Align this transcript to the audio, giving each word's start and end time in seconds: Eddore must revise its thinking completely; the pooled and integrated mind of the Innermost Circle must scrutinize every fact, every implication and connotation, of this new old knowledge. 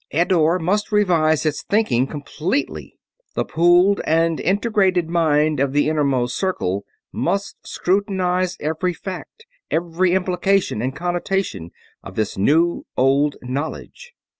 Eddore 0.09 0.57
must 0.57 0.91
revise 0.91 1.45
its 1.45 1.61
thinking 1.61 2.07
completely; 2.07 2.95
the 3.35 3.45
pooled 3.45 4.01
and 4.03 4.39
integrated 4.39 5.07
mind 5.07 5.59
of 5.59 5.73
the 5.73 5.87
Innermost 5.87 6.35
Circle 6.35 6.85
must 7.11 7.57
scrutinize 7.67 8.57
every 8.59 8.93
fact, 8.93 9.45
every 9.69 10.13
implication 10.13 10.81
and 10.81 10.95
connotation, 10.95 11.69
of 12.01 12.15
this 12.15 12.35
new 12.35 12.83
old 12.97 13.35
knowledge. 13.43 14.13